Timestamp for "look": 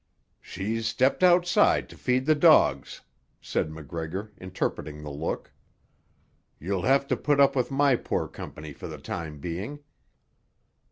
5.11-5.53